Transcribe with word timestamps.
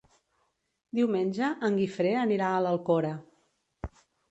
Diumenge 0.99 1.51
en 1.69 1.77
Guifré 1.83 2.15
anirà 2.23 2.49
a 2.55 2.65
l'Alcora. 2.69 3.15